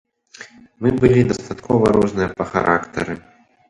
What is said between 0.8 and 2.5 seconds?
Мы былі дастаткова розныя